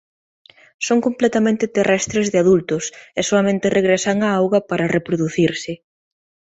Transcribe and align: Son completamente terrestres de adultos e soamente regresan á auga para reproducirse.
Son 0.87 0.99
completamente 1.07 1.71
terrestres 1.77 2.27
de 2.31 2.37
adultos 2.43 2.83
e 3.19 3.21
soamente 3.29 3.73
regresan 3.79 4.17
á 4.27 4.29
auga 4.39 4.59
para 4.69 4.91
reproducirse. 4.97 5.73